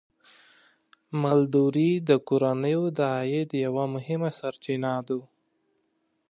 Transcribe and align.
مالداري 1.21 1.91
د 2.07 2.09
کورنیو 2.27 2.83
د 2.97 2.99
عاید 3.15 3.49
یوه 3.65 3.83
مهمه 3.95 4.29
سرچینه 4.39 4.93
ده. 5.07 5.19